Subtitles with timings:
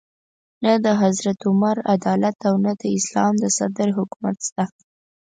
[0.63, 4.65] نه د حضرت عمر عدالت او نه د اسلام د صدر حکومت شته.